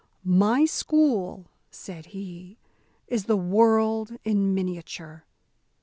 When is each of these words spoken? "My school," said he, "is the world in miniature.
"My 0.25 0.65
school," 0.65 1.45
said 1.69 2.07
he, 2.07 2.57
"is 3.07 3.25
the 3.25 3.37
world 3.37 4.13
in 4.23 4.51
miniature. 4.55 5.25